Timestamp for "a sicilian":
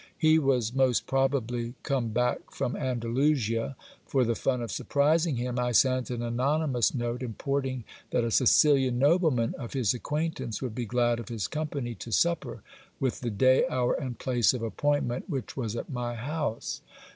8.23-8.97